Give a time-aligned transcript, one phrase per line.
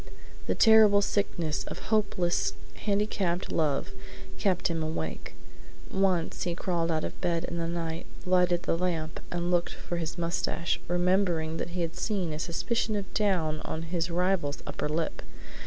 [0.47, 3.91] The terrible sickness of hopeless handicapped love
[4.39, 5.35] kept him awake.
[5.91, 9.97] Once he crawled out of bed in the night, lighted the lamp, and looked for
[9.97, 14.89] his mustache, remembering that he had seen a suspicion of down on his rival's upper
[14.89, 15.21] lip.